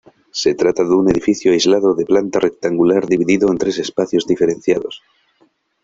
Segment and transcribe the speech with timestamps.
[0.31, 5.03] Se trata de un edificio aislado de planta rectangular dividido en tres espacios diferenciados.